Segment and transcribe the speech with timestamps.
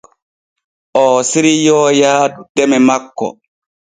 [1.01, 3.27] Oo siriyoo yaadu deme makko.